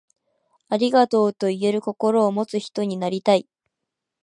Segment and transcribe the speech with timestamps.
[0.69, 3.47] ありがとう、と言える心を持つ人になりたい。